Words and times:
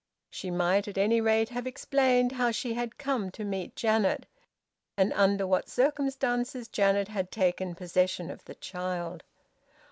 She 0.31 0.49
might 0.49 0.87
at 0.87 0.97
any 0.97 1.21
rate 1.21 1.49
have 1.49 1.67
explained 1.67 2.31
how 2.31 2.49
she 2.49 2.73
had 2.73 2.97
come 2.97 3.29
to 3.33 3.43
meet 3.45 3.75
Janet, 3.75 4.25
and 4.97 5.13
under 5.13 5.45
what 5.45 5.69
circumstances 5.69 6.67
Janet 6.67 7.07
had 7.09 7.29
taken 7.31 7.75
possession 7.75 8.31
of 8.31 8.43
the 8.45 8.55
child. 8.55 9.23